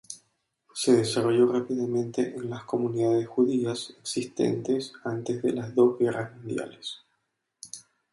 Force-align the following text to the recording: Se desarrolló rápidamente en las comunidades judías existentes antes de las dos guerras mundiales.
Se 0.73 0.93
desarrolló 0.93 1.53
rápidamente 1.53 2.33
en 2.35 2.49
las 2.49 2.63
comunidades 2.63 3.27
judías 3.27 3.93
existentes 4.01 4.93
antes 5.03 5.43
de 5.43 5.53
las 5.53 5.75
dos 5.75 5.99
guerras 5.99 6.35
mundiales. 6.37 7.03